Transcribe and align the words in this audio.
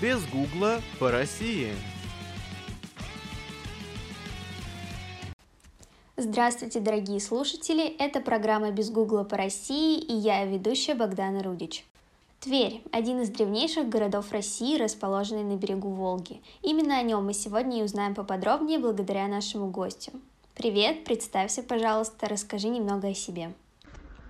Без 0.00 0.26
гугла 0.26 0.82
по 1.00 1.10
России. 1.10 1.72
Здравствуйте, 6.18 6.80
дорогие 6.80 7.18
слушатели! 7.18 7.96
Это 7.98 8.20
программа 8.20 8.72
«Без 8.72 8.90
гугла 8.90 9.24
по 9.24 9.38
России» 9.38 9.98
и 9.98 10.12
я, 10.12 10.44
ведущая 10.44 10.96
Богдана 10.96 11.42
Рудич. 11.42 11.86
Тверь– 12.40 12.82
один 12.92 13.22
из 13.22 13.30
древнейших 13.30 13.88
городов 13.88 14.32
России, 14.32 14.76
расположенный 14.76 15.44
на 15.44 15.56
берегу 15.56 15.88
Волги. 15.88 16.42
Именно 16.60 16.98
о 16.98 17.02
нем 17.02 17.24
мы 17.24 17.32
сегодня 17.32 17.80
и 17.80 17.82
узнаем 17.82 18.14
поподробнее 18.14 18.78
благодаря 18.78 19.26
нашему 19.28 19.70
гостю. 19.70 20.12
Привет, 20.54 21.04
представься, 21.04 21.62
пожалуйста, 21.62 22.28
расскажи 22.28 22.68
немного 22.68 23.08
о 23.08 23.14
себе. 23.14 23.54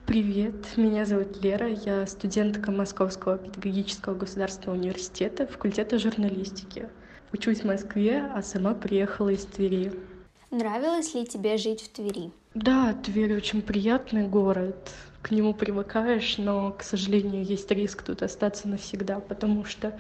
Привет, 0.07 0.77
меня 0.77 1.05
зовут 1.05 1.43
Лера, 1.43 1.69
я 1.69 2.07
студентка 2.07 2.71
Московского 2.71 3.39
педагогического 3.39 4.15
государственного 4.15 4.79
университета, 4.79 5.49
факультета 5.49 5.99
журналистики. 5.99 6.89
Учусь 7.33 7.63
в 7.63 7.65
Москве, 7.65 8.23
а 8.33 8.41
сама 8.41 8.75
приехала 8.75 9.31
из 9.31 9.45
Твери. 9.45 9.93
Нравилось 10.53 11.13
ли 11.15 11.27
тебе 11.27 11.57
жить 11.57 11.83
в 11.83 11.89
Твери? 11.89 12.31
Да, 12.55 12.93
Тверь 12.93 13.35
очень 13.35 13.63
приятный 13.63 14.29
город, 14.29 14.93
к 15.23 15.33
нему 15.33 15.53
привыкаешь, 15.53 16.39
но, 16.39 16.71
к 16.71 16.85
сожалению, 16.85 17.45
есть 17.45 17.69
риск 17.73 18.05
тут 18.05 18.23
остаться 18.23 18.69
навсегда, 18.69 19.19
потому 19.19 19.65
что 19.65 19.99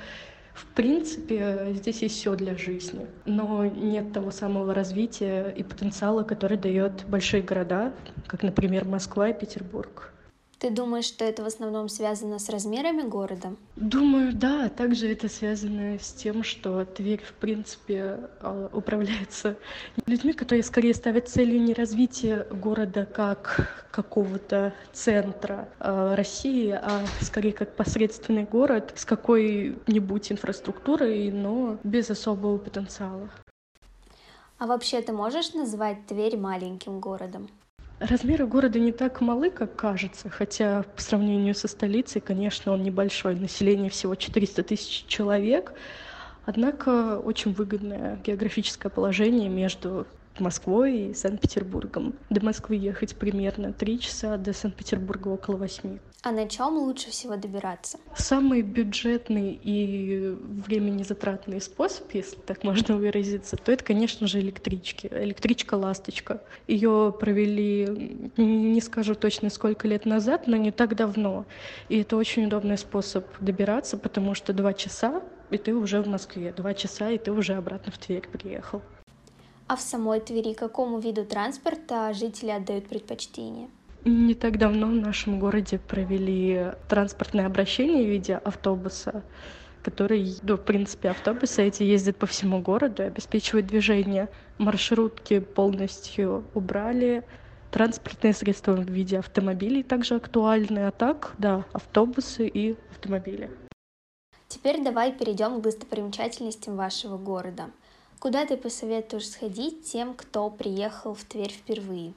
в 0.56 0.64
принципе, 0.74 1.74
здесь 1.74 2.00
есть 2.00 2.16
все 2.16 2.34
для 2.34 2.56
жизни, 2.56 3.06
но 3.26 3.66
нет 3.66 4.12
того 4.14 4.30
самого 4.30 4.72
развития 4.72 5.50
и 5.54 5.62
потенциала, 5.62 6.22
который 6.22 6.56
дает 6.56 7.04
большие 7.06 7.42
города, 7.42 7.92
как, 8.26 8.42
например, 8.42 8.86
Москва 8.86 9.28
и 9.28 9.38
Петербург. 9.38 10.14
Ты 10.58 10.70
думаешь, 10.70 11.04
что 11.04 11.22
это 11.22 11.42
в 11.42 11.46
основном 11.46 11.90
связано 11.90 12.38
с 12.38 12.48
размерами 12.48 13.02
города? 13.02 13.54
Думаю, 13.76 14.32
да. 14.32 14.70
Также 14.70 15.12
это 15.12 15.28
связано 15.28 15.98
с 15.98 16.12
тем, 16.12 16.42
что 16.42 16.86
Тверь, 16.86 17.22
в 17.22 17.34
принципе, 17.34 18.20
а, 18.40 18.70
управляется 18.72 19.58
людьми, 20.06 20.32
которые 20.32 20.62
скорее 20.62 20.94
ставят 20.94 21.28
целью 21.28 21.60
не 21.60 21.74
развитие 21.74 22.46
города 22.50 23.04
как 23.04 23.86
какого-то 23.90 24.72
центра 24.94 25.68
а, 25.78 26.16
России, 26.16 26.70
а 26.70 27.04
скорее 27.20 27.52
как 27.52 27.76
посредственный 27.76 28.44
город 28.44 28.94
с 28.96 29.04
какой-нибудь 29.04 30.32
инфраструктурой, 30.32 31.30
но 31.30 31.76
без 31.84 32.08
особого 32.08 32.56
потенциала. 32.56 33.28
А 34.58 34.66
вообще 34.66 35.02
ты 35.02 35.12
можешь 35.12 35.52
назвать 35.52 36.06
Тверь 36.06 36.38
маленьким 36.38 36.98
городом? 36.98 37.50
Размеры 37.98 38.46
города 38.46 38.78
не 38.78 38.92
так 38.92 39.22
малы, 39.22 39.50
как 39.50 39.74
кажется, 39.74 40.28
хотя 40.28 40.82
по 40.82 41.00
сравнению 41.00 41.54
со 41.54 41.66
столицей, 41.66 42.20
конечно, 42.20 42.72
он 42.72 42.82
небольшой. 42.82 43.36
Население 43.36 43.88
всего 43.88 44.14
400 44.14 44.62
тысяч 44.64 45.06
человек, 45.06 45.72
однако 46.44 47.18
очень 47.18 47.52
выгодное 47.52 48.16
географическое 48.16 48.90
положение 48.90 49.48
между 49.48 50.06
Москвой 50.40 51.10
и 51.10 51.14
Санкт-Петербургом. 51.14 52.14
До 52.30 52.44
Москвы 52.44 52.76
ехать 52.76 53.16
примерно 53.16 53.72
три 53.72 53.98
часа, 54.00 54.36
до 54.36 54.52
Санкт-Петербурга 54.52 55.28
около 55.28 55.56
восьми. 55.56 55.98
А 56.22 56.32
на 56.32 56.48
чем 56.48 56.76
лучше 56.76 57.10
всего 57.10 57.36
добираться? 57.36 57.98
Самый 58.16 58.62
бюджетный 58.62 59.60
и 59.62 60.36
времени 60.66 61.04
затратный 61.04 61.60
способ, 61.60 62.12
если 62.12 62.34
так 62.36 62.64
можно 62.64 62.96
выразиться, 62.96 63.56
то 63.56 63.70
это, 63.70 63.84
конечно 63.84 64.26
же, 64.26 64.40
электрички. 64.40 65.08
Электричка 65.12 65.74
«Ласточка». 65.74 66.42
Ее 66.66 67.14
провели, 67.16 68.30
не 68.36 68.80
скажу 68.80 69.14
точно 69.14 69.50
сколько 69.50 69.86
лет 69.86 70.04
назад, 70.04 70.48
но 70.48 70.56
не 70.56 70.72
так 70.72 70.96
давно. 70.96 71.44
И 71.88 72.00
это 72.00 72.16
очень 72.16 72.46
удобный 72.46 72.78
способ 72.78 73.24
добираться, 73.38 73.96
потому 73.96 74.34
что 74.34 74.52
два 74.52 74.72
часа, 74.72 75.22
и 75.50 75.58
ты 75.58 75.74
уже 75.74 76.02
в 76.02 76.08
Москве. 76.08 76.52
Два 76.52 76.74
часа, 76.74 77.10
и 77.10 77.18
ты 77.18 77.30
уже 77.30 77.54
обратно 77.54 77.92
в 77.92 77.98
Тверь 77.98 78.26
приехал. 78.26 78.82
А 79.68 79.74
в 79.74 79.80
самой 79.80 80.20
Твери 80.20 80.54
какому 80.54 81.00
виду 81.00 81.24
транспорта 81.24 82.12
жители 82.12 82.50
отдают 82.50 82.86
предпочтение? 82.88 83.68
Не 84.04 84.34
так 84.34 84.58
давно 84.58 84.86
в 84.86 84.94
нашем 84.94 85.40
городе 85.40 85.80
провели 85.80 86.72
транспортное 86.88 87.46
обращение 87.46 88.04
в 88.04 88.08
виде 88.08 88.36
автобуса, 88.36 89.24
который, 89.82 90.36
ну, 90.42 90.56
в 90.56 90.62
принципе, 90.62 91.10
автобусы 91.10 91.64
эти 91.64 91.82
ездят 91.82 92.16
по 92.16 92.26
всему 92.26 92.60
городу 92.60 93.02
и 93.02 93.06
обеспечивают 93.06 93.66
движение. 93.66 94.28
Маршрутки 94.58 95.40
полностью 95.40 96.44
убрали, 96.54 97.24
транспортные 97.72 98.34
средства 98.34 98.72
в 98.74 98.88
виде 98.88 99.18
автомобилей 99.18 99.82
также 99.82 100.14
актуальны, 100.14 100.86
а 100.86 100.92
так, 100.92 101.34
да, 101.38 101.64
автобусы 101.72 102.46
и 102.46 102.76
автомобили. 102.92 103.50
Теперь 104.46 104.84
давай 104.84 105.12
перейдем 105.12 105.58
к 105.58 105.62
достопримечательностям 105.62 106.76
вашего 106.76 107.18
города. 107.18 107.70
Куда 108.18 108.46
ты 108.46 108.56
посоветуешь 108.56 109.28
сходить 109.28 109.84
тем, 109.84 110.14
кто 110.14 110.48
приехал 110.50 111.14
в 111.14 111.22
Тверь 111.24 111.52
впервые? 111.52 112.14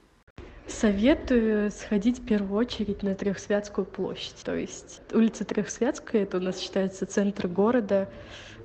Советую 0.66 1.70
сходить 1.70 2.20
в 2.20 2.26
первую 2.26 2.58
очередь 2.58 3.02
на 3.02 3.14
Трехсвятскую 3.14 3.84
площадь. 3.84 4.36
То 4.44 4.56
есть 4.56 5.02
улица 5.12 5.44
Трехсвятская, 5.44 6.22
это 6.22 6.38
у 6.38 6.40
нас 6.40 6.58
считается 6.58 7.06
центр 7.06 7.48
города, 7.48 8.08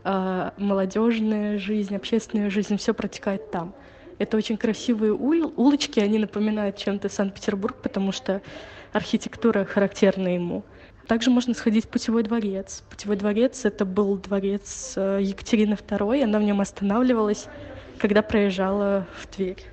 а 0.04 0.54
молодежная 0.58 1.58
жизнь, 1.58 1.96
общественная 1.96 2.50
жизнь, 2.50 2.78
все 2.78 2.94
протекает 2.94 3.52
там. 3.52 3.76
Это 4.18 4.38
очень 4.38 4.56
красивые 4.56 5.14
ули- 5.14 5.52
улочки, 5.58 6.00
они 6.00 6.20
напоминают 6.20 6.78
чем-то 6.78 7.10
Санкт-Петербург, 7.10 7.76
потому 7.82 8.12
что 8.12 8.42
архитектура 8.94 9.66
характерна 9.66 10.36
ему. 10.36 10.64
Также 11.08 11.30
можно 11.30 11.54
сходить 11.54 11.86
в 11.86 11.90
Путевой 11.90 12.24
дворец. 12.24 12.84
Путевой 12.90 13.16
дворец— 13.16 13.62
это 13.66 13.86
был 13.86 14.18
дворец 14.18 14.94
э, 14.96 15.20
Екатерины 15.22 15.74
II, 15.74 16.24
она 16.24 16.40
в 16.40 16.44
нем 16.44 16.62
останавливалась, 16.62 17.48
когда 18.00 18.22
проезжала 18.24 19.06
в 19.22 19.28
Тверь. 19.28 19.64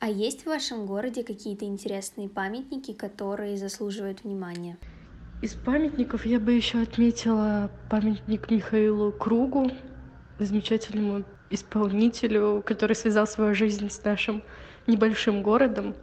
А 0.00 0.08
есть 0.08 0.42
в 0.42 0.46
вашем 0.46 0.86
городе 0.86 1.22
какие-то 1.22 1.64
интересные 1.64 2.28
памятники, 2.28 2.92
которые 2.92 3.56
заслуживают 3.56 4.24
внимания? 4.24 4.76
Из 5.42 5.54
памятников 5.54 6.26
я 6.26 6.40
бы 6.40 6.52
еще 6.52 6.82
отметила 6.82 7.70
памятник 7.88 8.50
Михаилу 8.50 9.12
Кругу, 9.12 9.70
замечательному 10.40 11.24
исполнителю, 11.50 12.64
который 12.66 12.96
связал 12.96 13.28
свою 13.28 13.54
жизнь 13.54 13.88
с 13.90 14.02
нашим 14.02 14.42
небольшим 14.88 15.42
городом. 15.42 15.94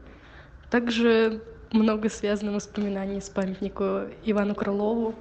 Также 0.71 1.43
много 1.71 2.09
связано 2.09 2.51
воспоминаний 2.51 3.21
с 3.21 3.29
памятнику 3.29 4.07
Ивану 4.23 4.55
Крылову, 4.55 5.15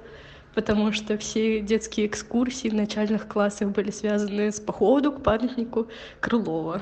потому 0.55 0.91
что 0.91 1.17
все 1.17 1.61
детские 1.61 2.07
экскурсии 2.07 2.69
в 2.69 2.73
начальных 2.73 3.27
классах 3.27 3.69
были 3.69 3.91
связаны 3.91 4.51
с 4.51 4.59
походу 4.59 5.11
к 5.11 5.23
памятнику 5.23 5.87
Крылова. 6.19 6.81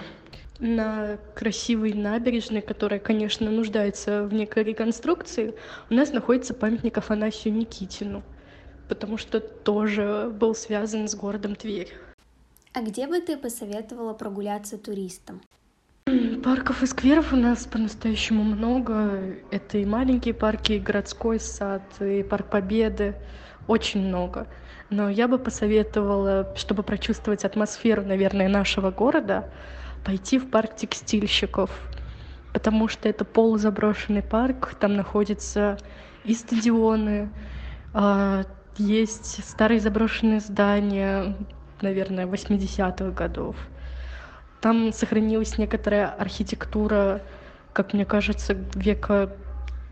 На 0.59 1.17
красивой 1.35 1.94
набережной, 1.94 2.61
которая, 2.61 3.00
конечно, 3.00 3.51
нуждается 3.51 4.23
в 4.23 4.33
некой 4.33 4.63
реконструкции, 4.63 5.53
у 5.89 5.94
нас 5.94 6.11
находится 6.11 6.56
памятник 6.56 6.97
Афанасию 6.97 7.53
Никитину, 7.53 8.23
потому 8.89 9.17
что 9.17 9.39
тоже 9.39 10.31
был 10.33 10.56
связан 10.56 11.07
с 11.07 11.13
городом 11.13 11.56
Тверь. 11.56 11.94
А 12.73 12.81
где 12.81 13.07
бы 13.07 13.19
ты 13.22 13.38
посоветовала 13.38 14.13
прогуляться 14.13 14.77
туристам? 14.77 15.41
Парков 16.41 16.84
и 16.84 16.85
скверов 16.85 17.34
у 17.34 17.35
нас 17.35 17.66
по-настоящему 17.66 18.41
много. 18.41 19.35
Это 19.51 19.78
и 19.78 19.84
маленькие 19.84 20.34
парки, 20.34 20.73
и 20.73 20.79
городской 20.79 21.38
сад, 21.38 21.81
и 22.00 22.23
парк 22.23 22.50
Победы. 22.50 23.16
Очень 23.68 24.07
много. 24.07 24.47
Но 24.90 25.09
я 25.09 25.28
бы 25.28 25.38
посоветовала, 25.38 26.53
чтобы 26.56 26.84
прочувствовать 26.84 27.44
атмосферу, 27.44 28.03
наверное, 28.03 28.47
нашего 28.47 28.90
города, 28.90 29.51
пойти 30.06 30.40
в 30.40 30.50
парк 30.50 30.78
текстильщиков. 30.78 31.69
Потому 32.53 32.88
что 32.88 33.09
это 33.09 33.25
полузаброшенный 33.25 34.24
парк, 34.24 34.75
там 34.79 34.95
находятся 34.95 35.78
и 36.24 36.34
стадионы, 36.34 37.29
а, 37.94 38.45
есть 38.78 39.44
старые 39.44 39.81
заброшенные 39.81 40.39
здания, 40.39 41.36
наверное, 41.81 42.25
80-х 42.27 43.12
годов 43.12 43.57
там 44.62 44.92
сохранилась 44.94 45.57
некоторая 45.57 46.07
архитектура, 46.07 47.21
как 47.74 47.94
мне 47.94 48.06
кажется, 48.06 48.54
века 48.75 49.36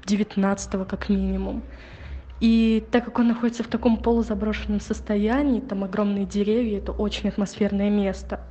девятнадцатого 0.05 0.85
как 0.85 1.09
минимум. 1.09 1.63
И 2.41 2.83
так 2.91 3.05
как 3.05 3.17
он 3.19 3.29
находится 3.29 3.63
в 3.63 3.67
таком 3.67 3.97
полузаброшенном 3.97 4.81
состоянии, 4.81 5.61
там 5.61 5.83
огромные 5.83 6.25
деревья, 6.25 6.79
это 6.79 6.91
очень 6.91 7.29
атмосферное 7.29 7.89
место. 7.89 8.41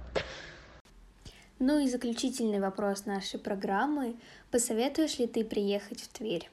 Ну 1.59 1.79
и 1.79 1.89
заключительный 1.89 2.61
вопрос 2.61 3.07
нашей 3.07 3.39
программы. 3.39 4.17
Посоветуешь 4.51 5.19
ли 5.19 5.27
ты 5.27 5.45
приехать 5.45 6.01
в 6.01 6.09
Тверь? 6.09 6.51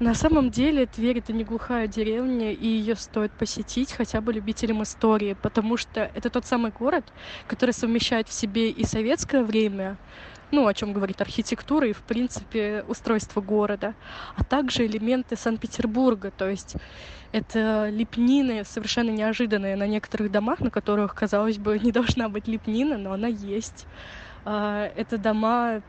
На 0.00 0.14
самом 0.14 0.50
деле 0.50 0.86
Тверь 0.86 1.18
это 1.18 1.32
не 1.32 1.42
глухая 1.42 1.88
деревня, 1.88 2.52
и 2.52 2.66
ее 2.66 2.94
стоит 2.94 3.36
посетить 3.36 3.92
хотя 3.92 4.20
бы 4.20 4.32
любителям 4.32 4.82
истории, 4.84 5.32
потому 5.34 5.76
что 5.76 6.02
это 6.14 6.30
тот 6.30 6.46
самый 6.46 6.70
город, 6.70 7.12
который 7.46 7.72
совмещает 7.72 8.28
в 8.28 8.32
себе 8.32 8.70
и 8.70 8.84
советское 8.84 9.42
время, 9.42 9.98
ну, 10.52 10.68
о 10.68 10.74
чем 10.74 10.92
говорит 10.92 11.20
архитектура 11.20 11.88
и, 11.88 11.92
в 11.92 12.04
принципе, 12.04 12.84
устройство 12.86 13.40
города, 13.40 13.96
а 14.36 14.44
также 14.44 14.86
элементы 14.86 15.36
Санкт-Петербурга, 15.36 16.30
то 16.30 16.48
есть 16.48 16.76
Это 17.32 17.88
лепнины 17.90 18.64
совершенно 18.64 19.10
неожиданные 19.10 19.76
на 19.76 19.86
некоторых 19.86 20.30
домах, 20.30 20.60
на 20.60 20.70
которых, 20.70 21.14
казалось 21.14 21.58
бы, 21.58 21.78
не 21.84 21.92
должна 21.92 22.28
быть 22.28 22.48
лепнина, 22.48 22.98
но 22.98 23.12
она 23.12 23.28
есть. 23.28 23.86
А, 24.44 24.86
это 24.96 25.18
дома 25.18 25.82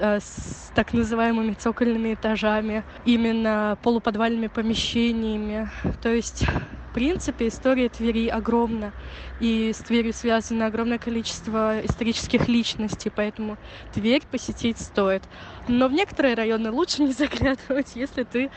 с 0.00 0.70
так 0.74 0.92
называемыми 0.92 1.54
цокольными 1.54 2.14
этажами, 2.14 2.84
именно 3.04 3.78
полуподвальными 3.82 4.46
помещениями. 4.48 5.70
То 6.02 6.08
есть 6.08 6.44
в 6.90 6.92
принципе, 6.92 7.46
история 7.46 7.88
Твери 7.88 8.26
огромна, 8.26 8.92
и 9.38 9.72
с 9.72 9.78
Тверью 9.78 10.12
связано 10.12 10.66
огромное 10.66 10.98
количество 10.98 11.78
исторических 11.84 12.48
личностей, 12.48 13.12
поэтому 13.14 13.58
Тверь 13.94 14.26
посетить 14.28 14.80
стоит. 14.80 15.22
Но 15.68 15.86
в 15.86 15.92
некоторые 15.92 16.34
районы 16.34 16.72
лучше 16.72 17.02
не 17.02 17.12
заглядывать, 17.12 17.94
если 17.94 18.24
ты 18.24 18.50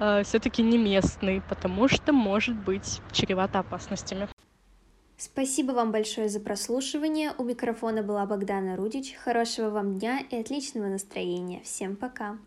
э, 0.00 0.22
все-таки 0.24 0.62
не 0.62 0.76
местный, 0.76 1.40
потому 1.48 1.88
что 1.88 2.12
может 2.12 2.56
быть 2.56 3.00
чревато 3.12 3.60
опасностями. 3.60 4.28
Спасибо 5.20 5.72
вам 5.72 5.90
большое 5.90 6.28
за 6.28 6.38
прослушивание. 6.38 7.32
У 7.38 7.42
микрофона 7.42 8.04
была 8.04 8.24
Богдана 8.24 8.76
Рудич. 8.76 9.16
Хорошего 9.16 9.68
вам 9.68 9.98
дня 9.98 10.20
и 10.30 10.36
отличного 10.36 10.86
настроения. 10.86 11.60
Всем 11.64 11.96
пока. 11.96 12.38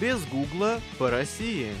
Без 0.00 0.24
гугла 0.28 0.80
по 0.98 1.10
России. 1.10 1.72